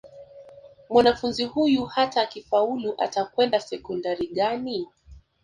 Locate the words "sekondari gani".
3.59-4.87